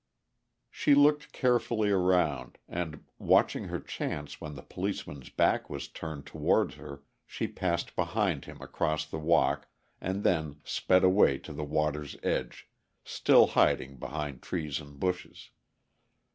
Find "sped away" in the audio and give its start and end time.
10.63-11.37